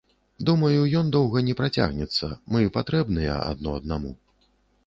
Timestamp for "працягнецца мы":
1.59-2.65